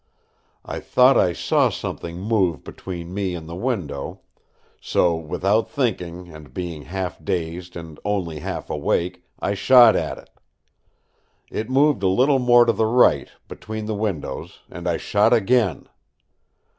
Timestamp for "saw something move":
1.31-2.63